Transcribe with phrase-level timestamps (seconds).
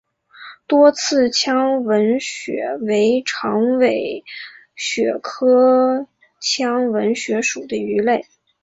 [0.65, 4.23] 多刺腔吻鳕为长尾
[4.75, 6.07] 鳕科
[6.39, 8.25] 腔吻鳕属的鱼类。